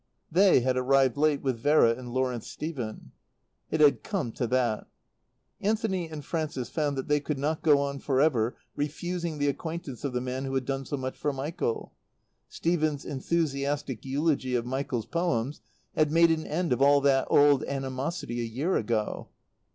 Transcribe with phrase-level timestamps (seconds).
[0.31, 3.11] They had arrived late with Vera and Lawrence Stephen.
[3.69, 4.87] It had come to that.
[5.59, 10.03] Anthony and Frances found that they could not go on for ever refusing the acquaintance
[10.03, 11.93] of the man who had done so much for Michael.
[12.49, 15.61] Stephen's enthusiastic eulogy of Michael's Poems
[15.95, 19.27] had made an end of that old animosity a year ago.